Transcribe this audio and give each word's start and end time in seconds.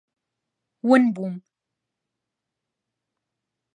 ون 0.87 1.03
بووم. 1.15 1.35